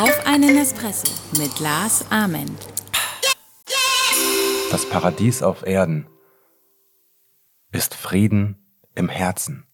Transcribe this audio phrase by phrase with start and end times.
[0.00, 2.58] Auf einen Espresso mit Lars Ament.
[4.70, 6.06] Das Paradies auf Erden
[7.70, 8.56] ist Frieden
[8.94, 9.66] im Herzen.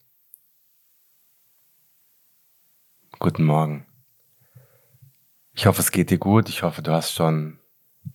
[3.19, 3.87] Guten Morgen.
[5.55, 6.49] Ich hoffe, es geht dir gut.
[6.49, 7.59] Ich hoffe, du hast schon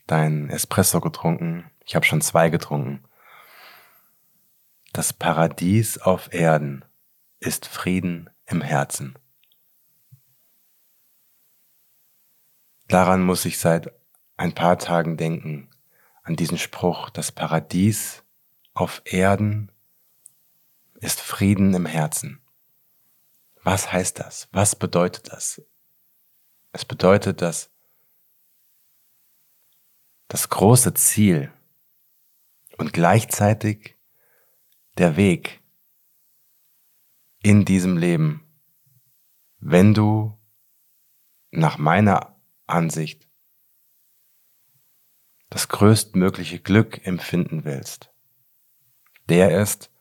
[0.07, 1.69] deinen Espresso getrunken.
[1.85, 3.03] Ich habe schon zwei getrunken.
[4.95, 6.85] Das Paradies auf Erden
[7.41, 9.19] ist Frieden im Herzen.
[12.87, 13.91] Daran muss ich seit
[14.37, 15.69] ein paar Tagen denken,
[16.23, 18.23] an diesen Spruch, das Paradies
[18.73, 19.69] auf Erden
[21.01, 22.39] ist Frieden im Herzen.
[23.63, 24.47] Was heißt das?
[24.53, 25.61] Was bedeutet das?
[26.71, 27.69] Es bedeutet, dass
[30.29, 31.51] das große Ziel
[32.77, 33.94] und gleichzeitig
[34.97, 35.61] der Weg
[37.41, 38.45] in diesem Leben,
[39.59, 40.37] wenn du
[41.51, 43.27] nach meiner Ansicht
[45.49, 48.11] das größtmögliche Glück empfinden willst,
[49.29, 49.91] der ist,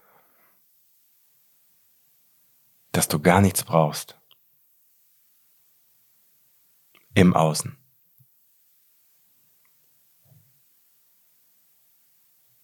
[2.93, 4.19] dass du gar nichts brauchst
[7.15, 7.77] im Außen.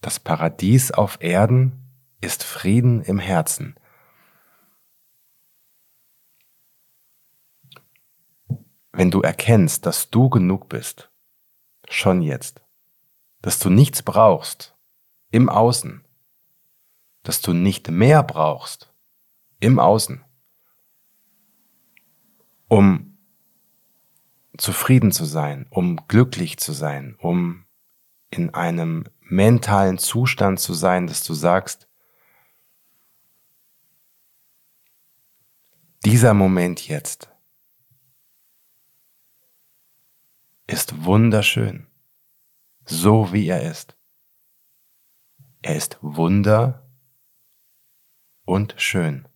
[0.01, 1.90] Das Paradies auf Erden
[2.21, 3.77] ist Frieden im Herzen.
[8.93, 11.11] wenn du erkennst, dass du genug bist,
[11.89, 12.63] schon jetzt,
[13.41, 14.77] dass du nichts brauchst
[15.31, 16.07] im Außen,
[17.23, 18.93] dass du nicht mehr brauchst
[19.61, 20.25] im Außen,
[22.69, 23.19] um
[24.59, 27.65] zufrieden zu sein, um glücklich zu sein, um
[28.31, 31.89] in einem mentalen Zustand zu sein, dass du sagst,
[36.05, 37.31] dieser Moment jetzt,
[40.67, 41.89] ist wunderschön,
[42.85, 43.97] so wie er ist.
[45.63, 46.89] Er ist wunder
[48.45, 49.29] und schön.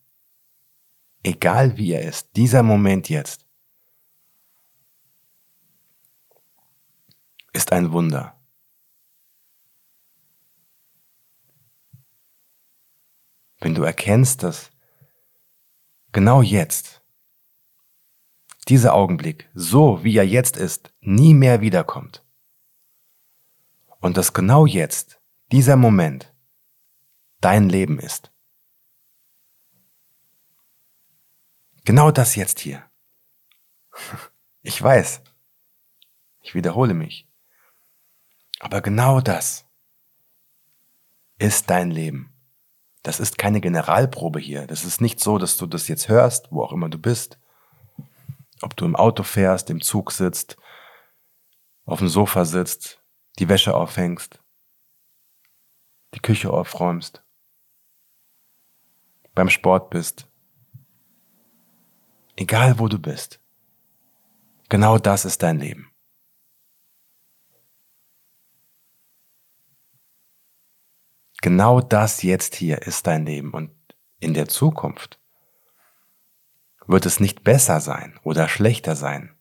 [1.22, 3.46] Egal wie er ist, dieser Moment jetzt
[7.52, 8.38] ist ein Wunder.
[13.58, 14.73] Wenn du erkennst, dass
[16.14, 17.02] genau jetzt
[18.68, 22.24] dieser Augenblick, so wie er jetzt ist, nie mehr wiederkommt.
[24.00, 25.20] Und dass genau jetzt,
[25.52, 26.32] dieser Moment,
[27.40, 28.32] dein Leben ist.
[31.84, 32.82] Genau das jetzt hier.
[34.66, 35.20] Ich weiß.
[36.40, 37.28] Ich wiederhole mich.
[38.60, 39.66] Aber genau das
[41.36, 42.33] ist dein Leben.
[43.04, 44.66] Das ist keine Generalprobe hier.
[44.66, 47.38] Das ist nicht so, dass du das jetzt hörst, wo auch immer du bist
[48.64, 50.56] ob du im Auto fährst, im Zug sitzt,
[51.84, 53.02] auf dem Sofa sitzt,
[53.38, 54.40] die Wäsche aufhängst,
[56.14, 57.22] die Küche aufräumst,
[59.34, 60.28] beim Sport bist.
[62.36, 63.40] Egal wo du bist.
[64.68, 65.93] Genau das ist dein Leben.
[71.44, 73.70] Genau das jetzt hier ist dein Leben und
[74.18, 75.20] in der Zukunft
[76.86, 79.36] wird es nicht besser sein oder schlechter sein.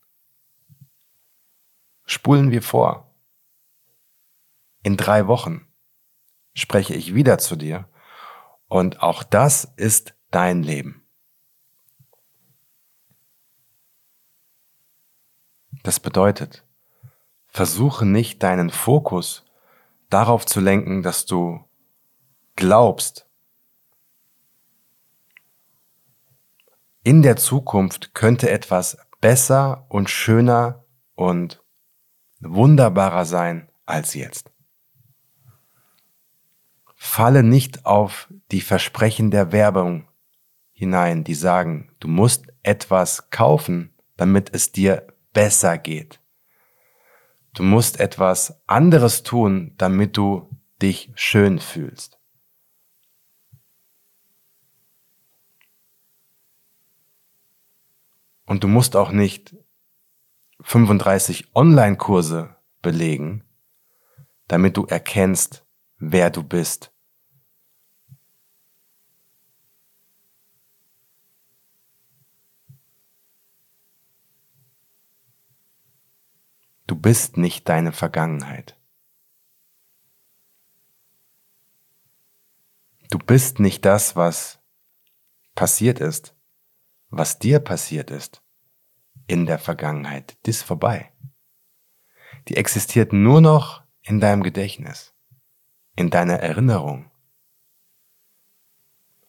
[2.03, 3.09] Spulen wir vor.
[4.81, 5.66] In drei Wochen
[6.53, 7.88] spreche ich wieder zu dir
[8.68, 11.06] und auch das ist dein Leben.
[15.84, 16.66] Das bedeutet,
[17.47, 19.46] versuche nicht deinen Fokus
[20.09, 21.63] darauf zu lenken, dass du
[22.56, 23.28] glaubst,
[27.03, 31.62] in der Zukunft könnte etwas besser und schöner und
[32.40, 34.52] wunderbarer sein als jetzt.
[36.96, 40.07] Falle nicht auf die Versprechen der Werbung
[40.72, 46.22] hinein, die sagen, du musst etwas kaufen, damit es dir besser geht.
[47.54, 50.50] Du musst etwas anderes tun, damit du
[50.81, 52.19] dich schön fühlst.
[58.45, 59.56] Und du musst auch nicht
[60.62, 63.44] 35 Online-Kurse belegen,
[64.48, 65.66] damit du erkennst,
[65.98, 66.94] wer du bist.
[76.86, 78.80] Du bist nicht deine Vergangenheit.
[83.10, 84.60] Du bist nicht das, was
[85.56, 86.32] passiert ist,
[87.15, 88.42] was dir passiert ist
[89.27, 91.13] in der Vergangenheit, die ist vorbei.
[92.48, 95.13] Die existiert nur noch in deinem Gedächtnis,
[95.95, 97.12] in deiner Erinnerung.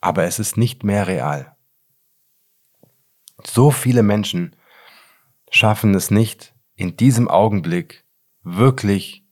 [0.01, 1.57] Aber es ist nicht mehr real.
[3.45, 4.57] So viele Menschen
[5.51, 8.07] schaffen es nicht, in diesem Augenblick
[8.43, 9.27] wirklich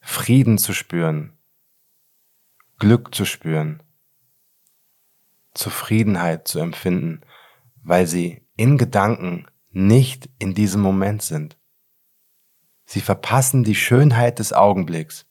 [0.00, 1.38] Frieden zu spüren,
[2.80, 3.84] Glück zu spüren,
[5.54, 7.22] Zufriedenheit zu empfinden,
[7.82, 11.58] weil sie in Gedanken nicht in diesem Moment sind.
[12.84, 15.26] Sie verpassen die Schönheit des Augenblicks,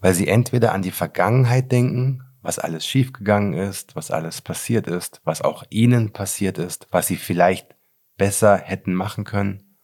[0.00, 5.20] weil sie entweder an die Vergangenheit denken, was alles schiefgegangen ist, was alles passiert ist,
[5.24, 7.74] was auch ihnen passiert ist, was sie vielleicht
[8.16, 9.78] besser hätten machen können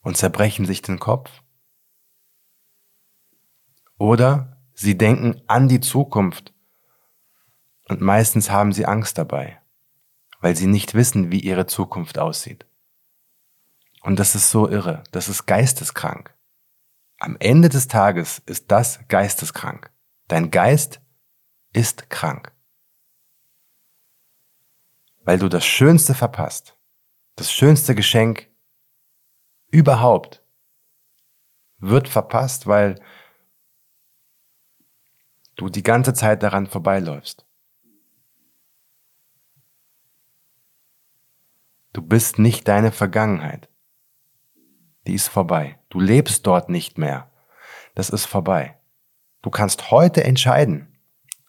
[0.00, 1.30] und zerbrechen sich den Kopf.
[3.96, 6.52] Oder sie denken an die Zukunft
[7.88, 9.61] und meistens haben sie Angst dabei,
[10.42, 12.66] weil sie nicht wissen, wie ihre Zukunft aussieht.
[14.02, 16.34] Und das ist so irre, das ist geisteskrank.
[17.18, 19.90] Am Ende des Tages ist das geisteskrank.
[20.26, 21.00] Dein Geist
[21.72, 22.52] ist krank.
[25.20, 26.76] Weil du das Schönste verpasst,
[27.36, 28.50] das schönste Geschenk
[29.68, 30.42] überhaupt
[31.78, 33.00] wird verpasst, weil
[35.54, 37.46] du die ganze Zeit daran vorbeiläufst.
[41.92, 43.68] Du bist nicht deine Vergangenheit.
[45.06, 45.78] Die ist vorbei.
[45.90, 47.30] Du lebst dort nicht mehr.
[47.94, 48.78] Das ist vorbei.
[49.42, 50.96] Du kannst heute entscheiden,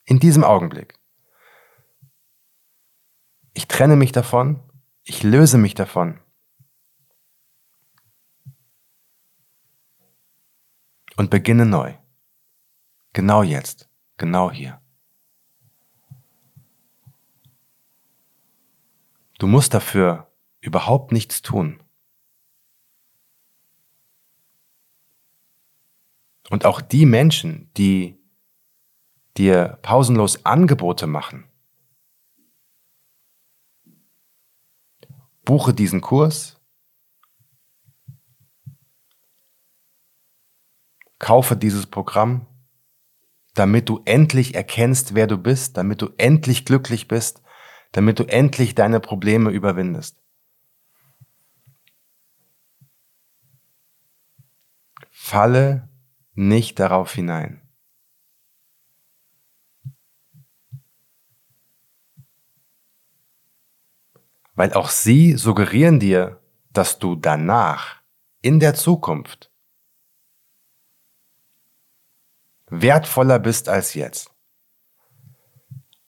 [0.06, 1.00] in diesem Augenblick.
[3.54, 4.60] Ich trenne mich davon,
[5.04, 6.19] ich löse mich davon.
[11.16, 11.94] Und beginne neu.
[13.13, 13.88] Genau jetzt,
[14.18, 14.81] genau hier.
[19.38, 20.32] Du musst dafür
[20.63, 21.83] überhaupt nichts tun.
[26.50, 28.19] Und auch die Menschen, die
[29.38, 31.45] dir pausenlos Angebote machen,
[35.44, 36.62] buche diesen Kurs,
[41.19, 42.48] kaufe dieses Programm,
[43.54, 47.42] damit du endlich erkennst, wer du bist, damit du endlich glücklich bist,
[47.92, 50.22] damit du endlich deine Probleme überwindest.
[55.33, 55.89] Falle
[56.35, 57.68] nicht darauf hinein.
[64.53, 66.39] Weil auch sie suggerieren dir,
[66.71, 68.03] dass du danach,
[68.44, 69.51] in der Zukunft,
[72.68, 74.30] wertvoller bist als jetzt.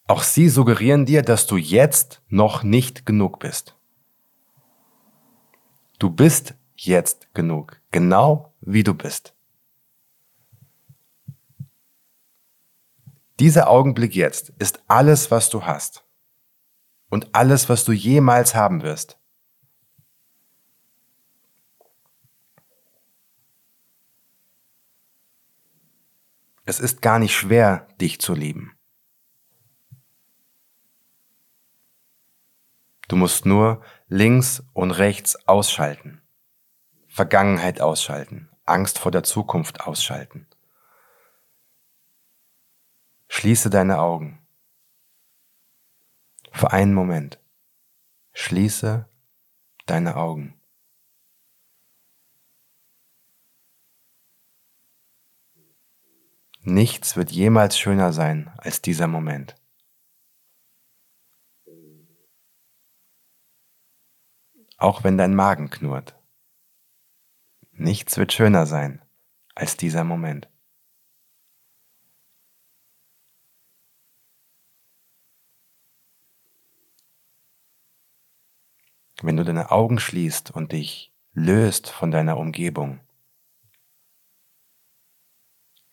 [0.05, 3.75] Auch sie suggerieren dir, dass du jetzt noch nicht genug bist.
[5.97, 9.35] Du bist jetzt genug, genau wie du bist.
[13.39, 16.05] Dieser Augenblick jetzt ist alles, was du hast
[17.09, 19.19] und alles, was du jemals haben wirst.
[26.63, 28.75] Es ist gar nicht schwer, dich zu lieben.
[33.07, 36.23] Du musst nur links und rechts ausschalten,
[37.07, 40.47] Vergangenheit ausschalten, Angst vor der Zukunft ausschalten.
[43.27, 44.45] Schließe deine Augen.
[46.51, 47.39] Für einen Moment.
[48.33, 49.07] Schließe
[49.85, 50.59] deine Augen.
[56.61, 59.55] Nichts wird jemals schöner sein als dieser Moment.
[64.77, 66.17] Auch wenn dein Magen knurrt.
[67.77, 69.03] Nichts wird schöner sein
[69.53, 70.49] als dieser Moment.
[79.21, 83.01] Wenn du deine Augen schließt und dich löst von deiner Umgebung,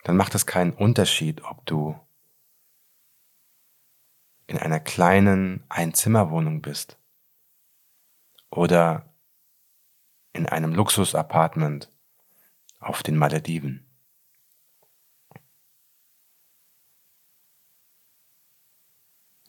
[0.04, 1.98] dann macht es keinen Unterschied, ob du
[4.46, 6.96] in einer kleinen Einzimmerwohnung bist
[8.50, 9.11] oder
[10.32, 11.92] in einem Luxusapartment
[12.78, 13.88] auf den Malediven.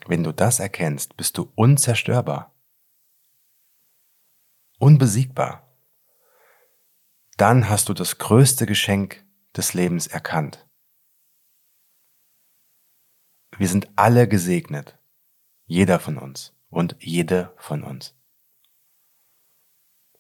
[0.06, 2.54] Wenn du das erkennst, bist du unzerstörbar
[4.84, 5.74] unbesiegbar,
[7.38, 9.26] dann hast du das größte Geschenk
[9.56, 10.68] des Lebens erkannt.
[13.58, 15.00] wir sind alle gesegnet.
[15.66, 18.14] Jeder von uns und jede von uns.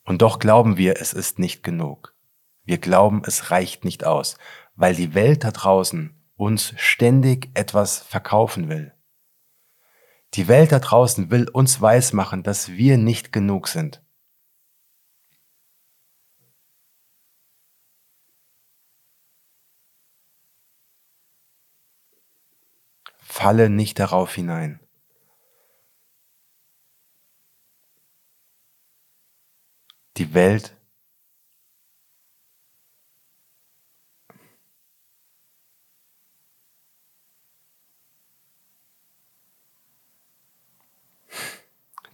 [0.03, 2.15] Und doch glauben wir, es ist nicht genug.
[2.63, 4.38] Wir glauben, es reicht nicht aus,
[4.75, 8.93] weil die Welt da draußen uns ständig etwas verkaufen will.
[10.33, 14.03] Die Welt da draußen will uns weismachen, dass wir nicht genug sind.
[23.19, 24.83] Falle nicht darauf hinein.
[30.17, 30.75] Die Welt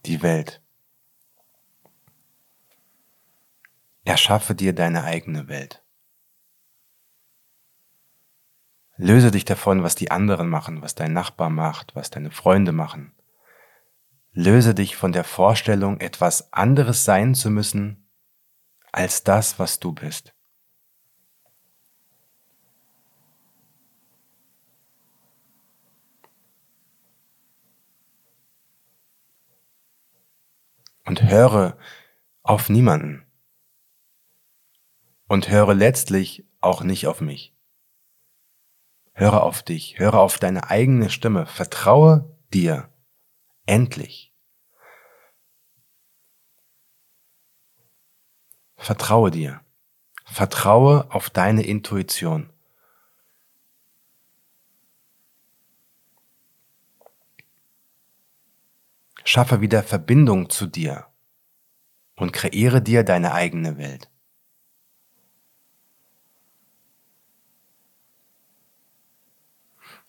[0.09, 0.61] die Welt.
[4.03, 5.83] Erschaffe dir deine eigene Welt.
[8.97, 13.13] Löse dich davon, was die anderen machen, was dein Nachbar macht, was deine Freunde machen.
[14.31, 18.07] Löse dich von der Vorstellung, etwas anderes sein zu müssen
[18.91, 20.33] als das, was du bist.
[31.05, 31.77] Und höre
[32.43, 33.25] auf niemanden.
[35.27, 37.55] Und höre letztlich auch nicht auf mich.
[39.13, 42.89] Höre auf dich, höre auf deine eigene Stimme, vertraue dir.
[43.69, 44.33] Endlich.
[48.77, 49.63] Vertraue dir.
[50.25, 52.51] Vertraue auf deine Intuition.
[59.23, 61.05] Schaffe wieder Verbindung zu dir
[62.15, 64.09] und kreiere dir deine eigene Welt.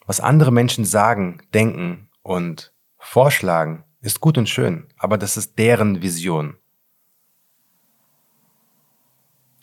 [0.07, 6.03] Was andere Menschen sagen, denken und vorschlagen, ist gut und schön, aber das ist deren
[6.03, 6.57] Vision.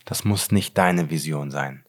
[0.04, 1.84] Das muss nicht deine Vision sein.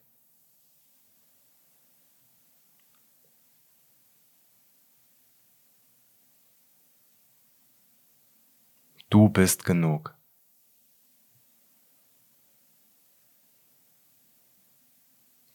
[9.10, 10.14] Du bist genug.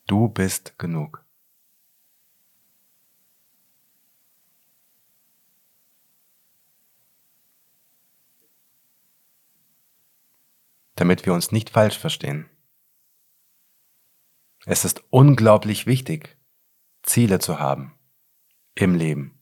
[0.07, 1.24] Du bist genug.
[10.95, 12.49] Damit wir uns nicht falsch verstehen.
[14.65, 16.37] Es ist unglaublich wichtig,
[17.03, 17.97] Ziele zu haben
[18.73, 19.39] im Leben.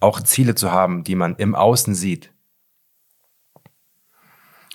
[0.00, 2.32] Auch Ziele zu haben, die man im Außen sieht.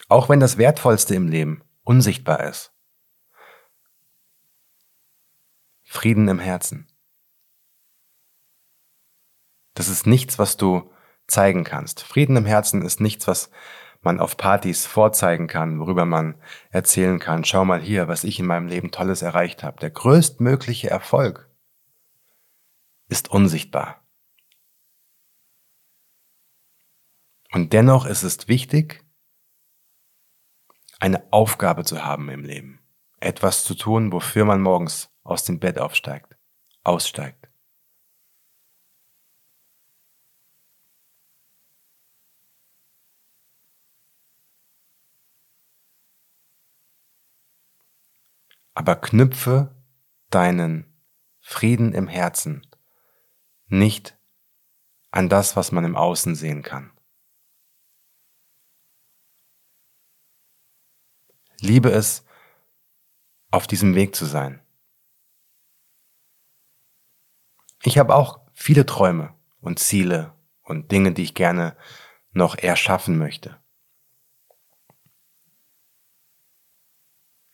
[0.08, 2.74] Auch wenn das Wertvollste im Leben unsichtbar ist.
[5.84, 6.88] Frieden im Herzen.
[9.74, 10.92] Das ist nichts, was du
[11.28, 12.02] zeigen kannst.
[12.02, 13.50] Frieden im Herzen ist nichts, was
[14.06, 16.36] man auf Partys vorzeigen kann, worüber man
[16.70, 19.80] erzählen kann, schau mal hier, was ich in meinem Leben Tolles erreicht habe.
[19.80, 21.50] Der größtmögliche Erfolg
[23.08, 24.06] ist unsichtbar.
[27.52, 29.04] Und dennoch ist es wichtig,
[31.00, 32.80] eine Aufgabe zu haben im Leben.
[33.20, 36.36] Etwas zu tun, wofür man morgens aus dem Bett aufsteigt,
[36.84, 37.45] aussteigt.
[48.76, 49.74] Aber knüpfe
[50.30, 51.02] deinen
[51.40, 52.68] Frieden im Herzen
[53.68, 54.18] nicht
[55.12, 56.92] an das, was man im Außen sehen kann.
[61.62, 62.26] Liebe es,
[63.50, 64.62] auf diesem Weg zu sein.
[67.84, 71.78] Ich habe auch viele Träume und Ziele und Dinge, die ich gerne
[72.32, 73.64] noch erschaffen möchte.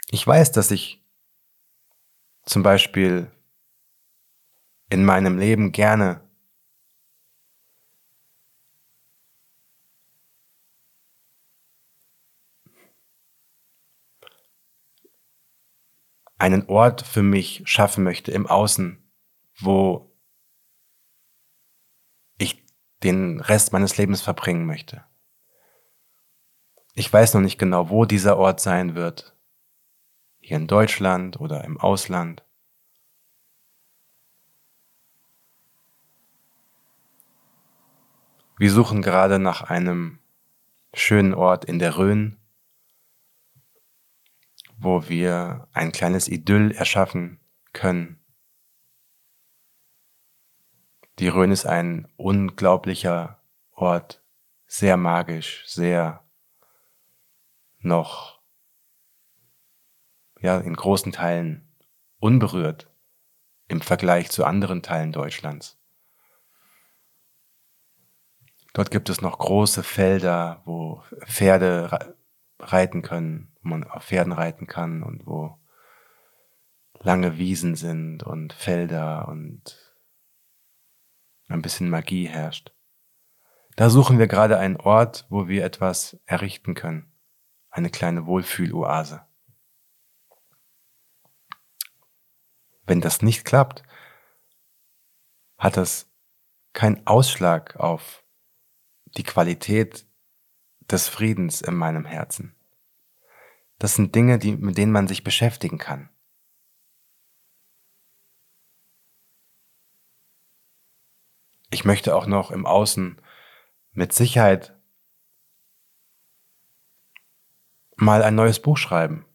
[0.10, 1.00] Ich weiß, dass ich
[2.43, 3.31] zum Beispiel
[4.89, 6.21] in meinem Leben gerne
[16.38, 18.98] einen Ort für mich schaffen möchte im Außen,
[19.60, 20.12] wo
[22.39, 22.65] ich
[23.03, 25.05] den Rest meines Lebens verbringen möchte.
[26.95, 29.36] Ich weiß noch nicht genau, wo dieser Ort sein wird
[30.51, 32.43] hier in Deutschland oder im Ausland.
[38.58, 40.20] Wir suchen gerade nach einem
[40.93, 42.38] schönen Ort in der Rhön,
[44.75, 47.39] wo wir ein kleines Idyll erschaffen
[47.72, 48.22] können.
[51.20, 53.41] Die Rhön ist ein unglaublicher
[53.72, 54.22] Ort,
[54.67, 56.25] sehr magisch, sehr
[57.79, 58.40] noch,
[60.41, 61.67] ja, in großen Teilen
[62.19, 62.89] unberührt
[63.67, 65.77] im Vergleich zu anderen Teilen Deutschlands.
[68.74, 72.15] Dort gibt es noch große Felder, wo Pferde
[72.60, 75.57] reiten können, wo man auf Pferden reiten kann und wo
[77.00, 79.95] lange Wiesen sind und Felder und
[81.48, 82.74] ein bisschen Magie herrscht.
[83.75, 87.12] Da suchen wir gerade einen Ort, wo wir etwas errichten können.
[87.69, 89.21] Eine kleine Wohlfühloase.
[92.85, 93.83] Wenn das nicht klappt,
[95.57, 96.11] hat das
[96.73, 98.23] keinen Ausschlag auf
[99.05, 100.07] die Qualität
[100.81, 102.55] des Friedens in meinem Herzen.
[103.77, 106.09] Das sind Dinge, die, mit denen man sich beschäftigen kann.
[111.71, 113.21] Ich möchte auch noch im Außen
[113.93, 114.77] mit Sicherheit
[117.95, 119.25] mal ein neues Buch schreiben.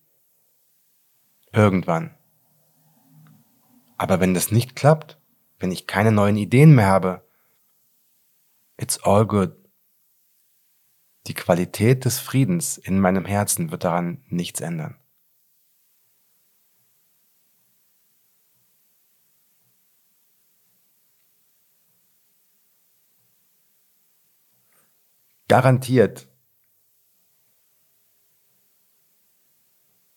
[1.52, 2.15] Irgendwann.
[3.96, 5.18] Aber wenn das nicht klappt,
[5.58, 7.26] wenn ich keine neuen Ideen mehr habe,
[8.76, 9.56] it's all good.
[11.26, 15.00] Die Qualität des Friedens in meinem Herzen wird daran nichts ändern.
[25.48, 26.28] Garantiert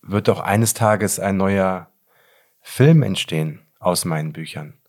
[0.02, 1.92] wird doch eines Tages ein neuer
[2.62, 4.80] Film entstehen aus meinen Büchern.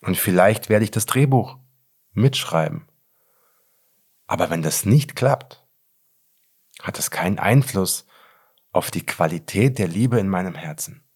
[0.00, 1.58] Und vielleicht werde ich das Drehbuch
[2.12, 2.88] mitschreiben.
[4.26, 5.66] Aber wenn das nicht klappt,
[6.80, 8.06] hat es keinen Einfluss
[8.72, 11.06] auf die Qualität der Liebe in meinem Herzen.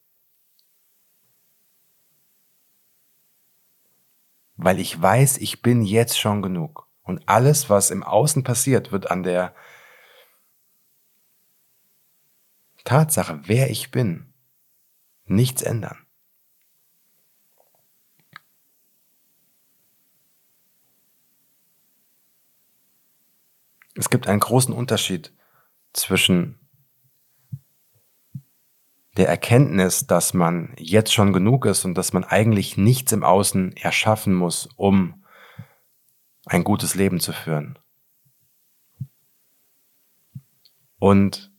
[4.57, 6.89] Weil ich weiß, ich bin jetzt schon genug.
[7.03, 9.55] Und alles, was im Außen passiert, wird an der
[12.85, 14.33] Tatsache, wer ich bin,
[15.25, 16.06] nichts ändern.
[23.97, 25.33] Es gibt einen großen Unterschied
[25.93, 26.61] zwischen
[29.17, 33.75] der Erkenntnis, dass man jetzt schon genug ist und dass man eigentlich nichts im Außen
[33.77, 35.25] erschaffen muss, um
[36.45, 37.79] ein gutes Leben zu führen.
[40.99, 41.51] Und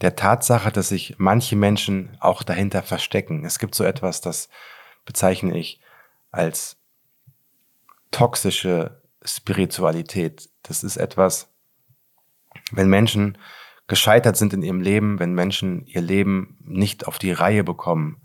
[0.00, 3.44] der Tatsache, dass sich manche Menschen auch dahinter verstecken.
[3.44, 4.48] Es gibt so etwas, das
[5.04, 5.80] bezeichne ich
[6.30, 6.79] als
[8.10, 10.48] toxische Spiritualität.
[10.62, 11.52] Das ist etwas,
[12.72, 13.38] wenn Menschen
[13.86, 18.22] gescheitert sind in ihrem Leben, wenn Menschen ihr Leben nicht auf die Reihe bekommen,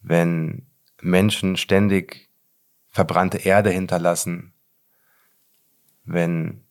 [0.00, 0.66] wenn
[1.00, 2.30] Menschen ständig
[2.90, 4.54] verbrannte Erde hinterlassen,
[6.04, 6.64] wenn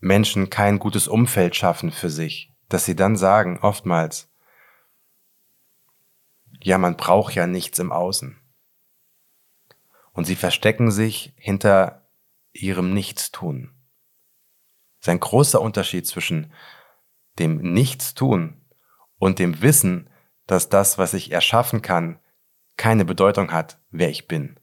[0.00, 4.30] Menschen kein gutes Umfeld schaffen für sich, dass sie dann sagen, oftmals,
[6.64, 8.40] ja, man braucht ja nichts im Außen.
[10.12, 12.08] Und sie verstecken sich hinter
[12.52, 13.74] ihrem Nichtstun.
[14.98, 16.54] Es ist ein großer Unterschied zwischen
[17.38, 18.64] dem Nichtstun
[19.18, 20.08] und dem Wissen,
[20.46, 22.18] dass das, was ich erschaffen kann,
[22.78, 24.58] keine Bedeutung hat, wer ich bin.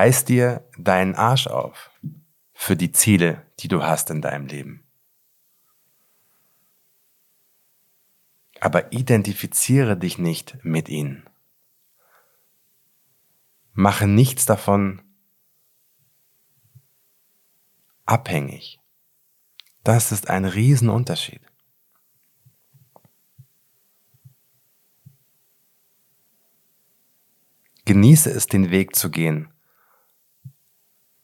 [0.00, 1.90] Reiß dir deinen Arsch auf
[2.54, 4.88] für die Ziele, die du hast in deinem Leben.
[8.60, 11.28] Aber identifiziere dich nicht mit ihnen.
[13.74, 15.02] Mache nichts davon
[18.06, 18.80] abhängig.
[19.84, 21.42] Das ist ein Riesenunterschied.
[27.84, 29.52] Genieße es, den Weg zu gehen,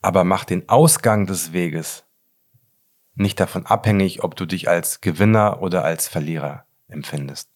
[0.06, 2.04] aber mach den Ausgang des Weges
[3.16, 7.50] nicht davon abhängig, ob du dich als Gewinner oder als Verlierer empfindest.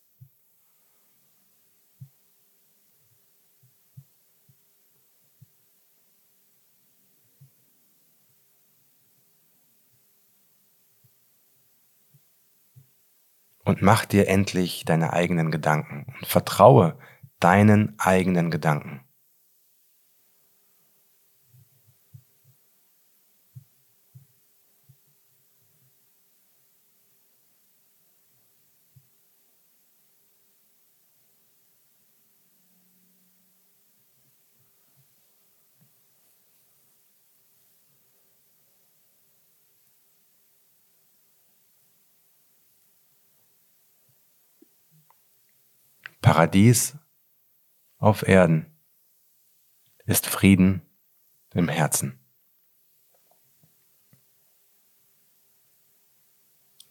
[13.63, 16.99] und mach dir endlich deine eigenen Gedanken und vertraue
[17.39, 19.05] deinen eigenen Gedanken.
[46.31, 46.97] Paradies
[47.99, 48.73] auf Erden
[50.05, 50.81] ist Frieden
[51.55, 52.21] im Herzen.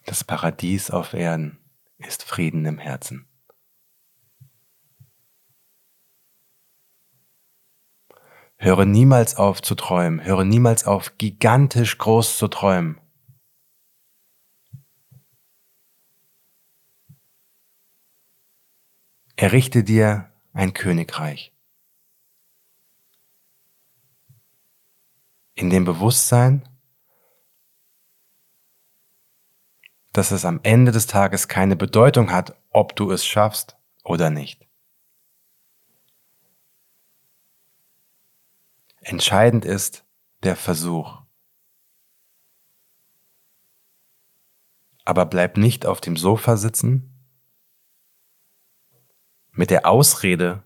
[0.05, 1.57] Das Paradies auf Erden
[1.99, 3.29] ist Frieden im Herzen.
[8.57, 12.99] Höre niemals auf zu träumen, höre niemals auf gigantisch groß zu träumen.
[19.41, 21.55] Errichte dir ein Königreich.
[25.55, 26.67] In dem Bewusstsein,
[30.11, 34.67] dass es am Ende des Tages keine Bedeutung hat, ob du es schaffst oder nicht.
[38.99, 40.03] Entscheidend ist
[40.43, 41.21] der Versuch.
[45.05, 47.15] Aber bleib nicht auf dem Sofa sitzen
[49.59, 50.63] mit der Ausrede,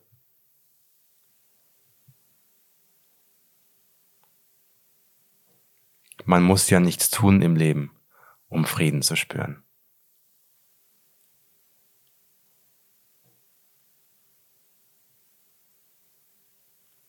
[6.26, 8.00] man muss ja nichts tun im Leben,
[8.50, 9.64] um Frieden zu spüren.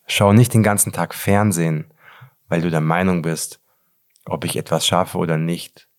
[0.07, 1.93] Schau nicht den ganzen Tag Fernsehen,
[2.49, 3.61] weil du der Meinung bist,
[4.25, 5.91] ob ich etwas schaffe oder nicht,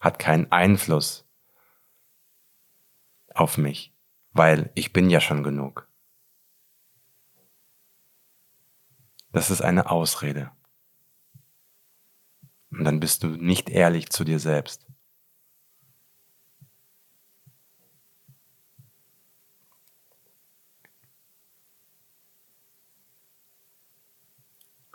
[0.00, 1.26] hat keinen Einfluss
[3.32, 3.94] auf mich,
[4.32, 5.88] weil ich bin ja schon genug.
[9.32, 10.50] Das ist eine Ausrede.
[12.70, 14.86] Und dann bist du nicht ehrlich zu dir selbst.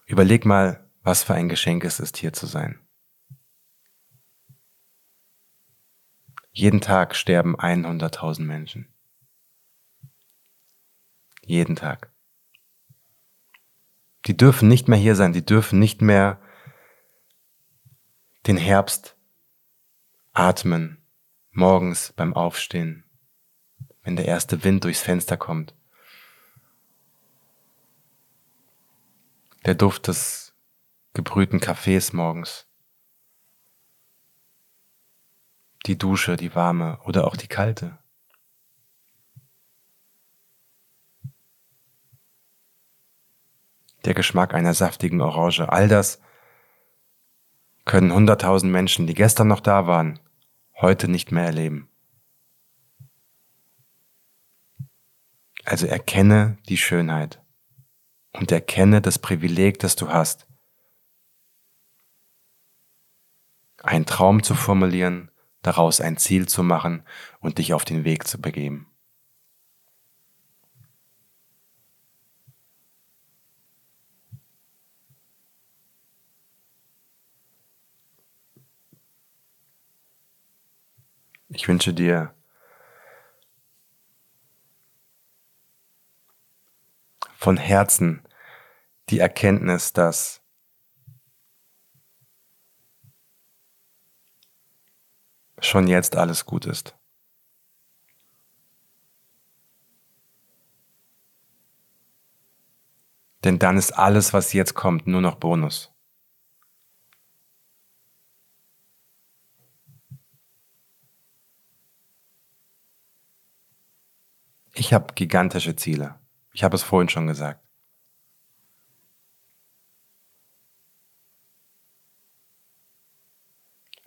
[0.05, 2.79] Überleg mal, was für ein Geschenk es ist, hier zu sein.
[6.51, 8.94] Jeden Tag sterben 100.000 Menschen.
[11.45, 12.11] Jeden Tag.
[14.25, 16.41] Die dürfen nicht mehr hier sein, die dürfen nicht mehr
[18.47, 19.15] den Herbst
[20.33, 21.01] atmen,
[21.51, 23.05] morgens beim Aufstehen,
[24.03, 25.73] wenn der erste Wind durchs Fenster kommt.
[29.65, 30.53] der Duft des
[31.13, 32.67] gebrühten Kaffees morgens,
[35.87, 37.97] die Dusche, die warme oder auch die kalte.
[44.05, 46.21] Der Geschmack einer saftigen Orange, all das
[47.85, 50.19] können hunderttausend Menschen, die gestern noch da waren,
[50.79, 51.89] heute nicht mehr erleben.
[55.63, 57.43] Also erkenne die Schönheit
[58.33, 60.47] und erkenne das Privileg, das du hast.
[63.81, 65.31] Einen Traum zu formulieren,
[65.63, 67.03] daraus ein Ziel zu machen
[67.39, 68.87] und dich auf den Weg zu begeben.
[81.55, 82.35] Ich wünsche dir
[87.37, 88.27] von Herzen
[89.07, 90.43] die Erkenntnis, dass
[95.59, 96.93] schon jetzt alles gut ist.
[103.45, 105.94] Denn dann ist alles, was jetzt kommt, nur noch Bonus.
[114.77, 116.19] Ich habe gigantische Ziele.
[116.51, 117.65] Ich habe es vorhin schon gesagt.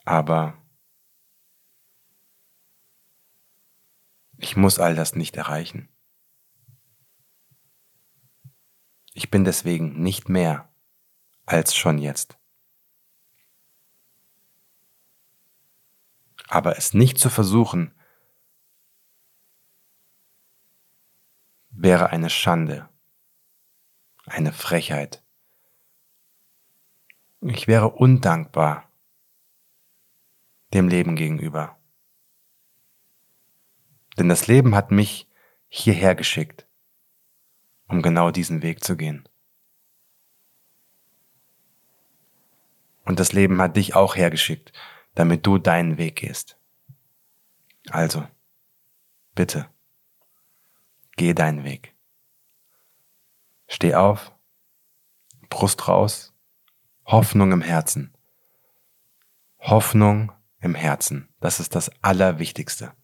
[0.05, 0.59] Aber
[4.37, 5.89] ich muss all das nicht erreichen.
[9.15, 10.71] Ich bin deswegen nicht mehr
[11.47, 12.39] als schon jetzt.
[16.47, 17.98] Aber es nicht zu versuchen,
[21.81, 22.89] wäre eine Schande,
[24.27, 25.23] eine Frechheit.
[27.41, 28.91] Ich wäre undankbar
[30.75, 31.79] dem Leben gegenüber.
[34.19, 35.31] Denn das Leben hat mich
[35.69, 36.67] hierher geschickt,
[37.87, 39.29] um genau diesen Weg zu gehen.
[43.05, 44.73] Und das Leben hat dich auch hergeschickt,
[45.15, 46.59] damit du deinen Weg gehst.
[47.89, 48.27] Also,
[49.35, 49.71] bitte.
[51.19, 51.97] Geh deinen Weg.
[53.67, 54.33] Steh auf,
[55.51, 56.33] Brust raus,
[57.07, 58.17] Hoffnung im Herzen.
[59.59, 61.29] Hoffnung im Herzen.
[61.41, 62.95] Das ist das Allerwichtigste.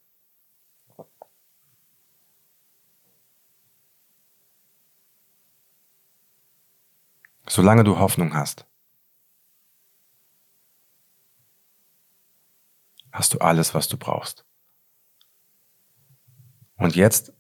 [7.49, 8.65] Solange du Hoffnung hast,
[13.11, 14.47] hast du alles, was du brauchst.
[16.77, 17.33] Und jetzt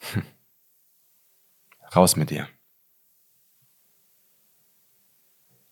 [1.94, 2.48] raus mit dir.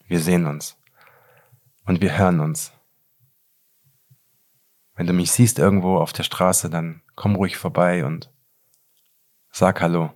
[0.06, 0.78] Wir sehen uns
[1.84, 2.72] und wir hören uns.
[4.94, 8.32] Wenn du mich siehst irgendwo auf der Straße, dann komm ruhig vorbei und
[9.50, 10.12] sag Hallo.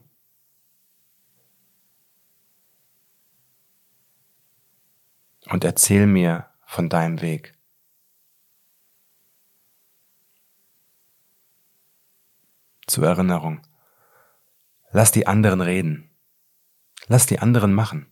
[5.46, 7.52] Und erzähl mir von deinem Weg.
[12.86, 13.60] Zur Erinnerung.
[14.92, 16.10] Lass die anderen reden.
[17.06, 18.06] Lass die anderen machen.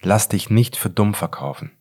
[0.00, 1.76] Lass dich nicht für dumm verkaufen.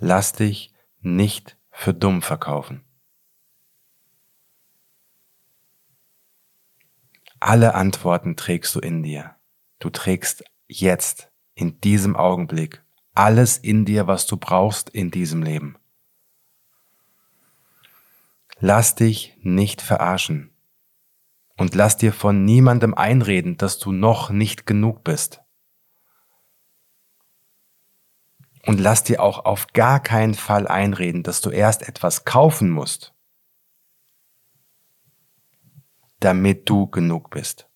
[0.00, 2.84] Lass dich nicht für dumm verkaufen.
[7.40, 9.36] Alle Antworten trägst du in dir.
[9.78, 12.84] Du trägst jetzt, in diesem Augenblick,
[13.18, 15.76] alles in dir, was du brauchst in diesem Leben.
[18.60, 20.56] Lass dich nicht verarschen
[21.56, 25.40] und lass dir von niemandem einreden, dass du noch nicht genug bist.
[28.66, 33.14] Und lass dir auch auf gar keinen Fall einreden, dass du erst etwas kaufen musst,
[36.20, 37.67] damit du genug bist.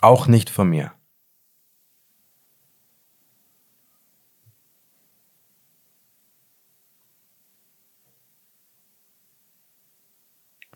[0.00, 0.92] Auch nicht von mir.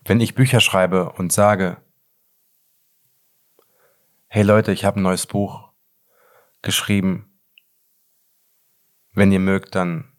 [0.05, 1.81] Wenn ich Bücher schreibe und sage,
[4.29, 5.71] hey Leute, ich habe ein neues Buch
[6.63, 7.39] geschrieben,
[9.13, 10.13] wenn ihr mögt, dann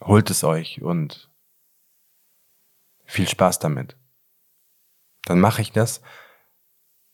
[0.00, 1.30] holt es euch und
[3.04, 3.96] viel Spaß damit.
[5.22, 6.00] Dann mache ich das,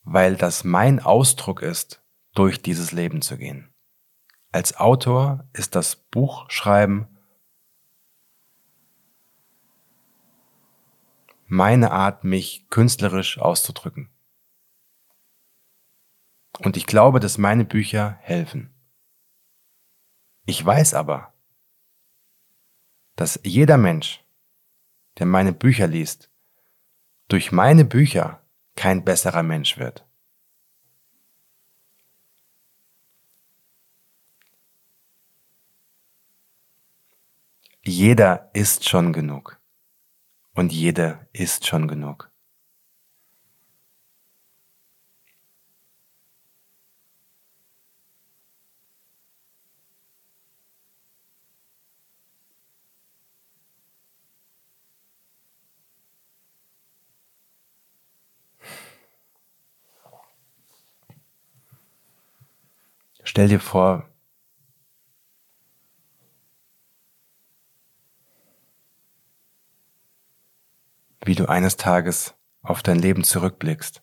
[0.02, 2.02] weil das mein Ausdruck ist,
[2.34, 3.72] durch dieses Leben zu gehen.
[4.52, 7.08] Als Autor ist das Buchschreiben
[11.46, 14.08] meine Art, mich künstlerisch auszudrücken.
[16.60, 18.72] Und ich glaube, dass meine Bücher helfen.
[20.46, 21.32] Ich weiß aber,
[23.16, 24.24] dass jeder Mensch,
[25.18, 26.30] der meine Bücher liest,
[27.28, 28.39] durch meine Bücher
[28.80, 30.06] kein besserer Mensch wird.
[37.84, 39.60] Jeder ist schon genug
[40.54, 42.29] und jeder ist schon genug.
[63.30, 64.10] Stell dir vor,
[71.24, 74.02] wie du eines Tages auf dein Leben zurückblickst.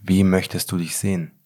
[0.00, 1.40] Wie möchtest du dich sehen?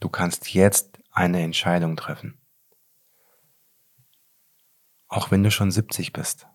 [0.11, 2.39] kannst jetzt eine Entscheidung treffen.
[5.07, 6.47] Auch wenn du schon 70 bist.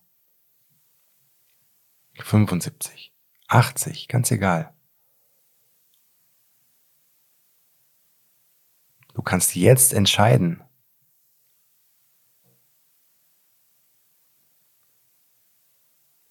[2.15, 3.13] 75,
[3.49, 4.75] 80, ganz egal.
[9.13, 10.63] Du kannst jetzt entscheiden,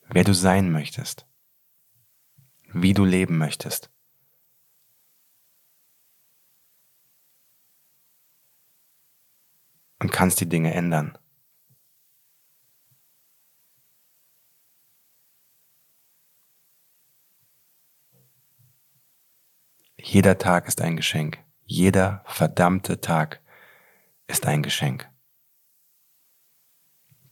[0.07, 1.27] wer du sein möchtest,
[2.73, 3.94] wie du leben möchtest.
[10.05, 11.17] Und kannst die Dinge ändern.
[19.97, 21.43] Jeder Tag ist ein Geschenk.
[21.63, 23.41] Jeder verdammte Tag
[24.27, 25.09] ist ein Geschenk.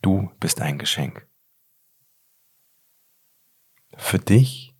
[0.02, 1.28] Du bist ein Geschenk.
[3.98, 4.76] Für dich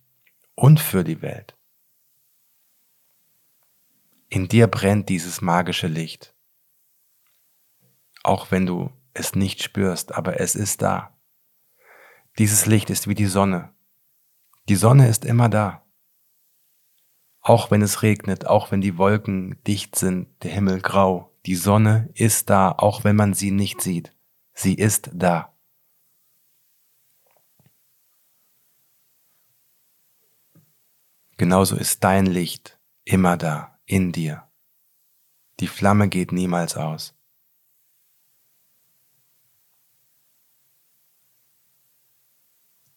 [0.56, 1.56] und für die Welt.
[4.30, 6.33] In dir brennt dieses magische Licht.
[8.24, 11.16] Auch wenn du es nicht spürst, aber es ist da.
[12.38, 13.72] Dieses Licht ist wie die Sonne.
[14.68, 15.86] Die Sonne ist immer da.
[17.40, 22.10] Auch wenn es regnet, auch wenn die Wolken dicht sind, der Himmel grau, die Sonne
[22.14, 24.16] ist da, auch wenn man sie nicht sieht.
[24.54, 25.54] Sie ist da.
[31.36, 34.48] Genauso ist dein Licht immer da, in dir.
[35.60, 37.14] Die Flamme geht niemals aus.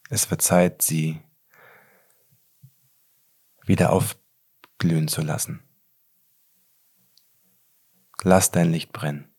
[0.10, 1.22] Es wird Zeit, sie
[3.66, 5.62] wieder aufglühen zu lassen.
[8.24, 9.30] Lass dein Licht brennen.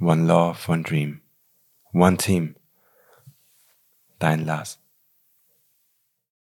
[0.00, 1.22] One love, one dream,
[1.92, 2.56] one team.
[4.18, 4.80] Dein Lars.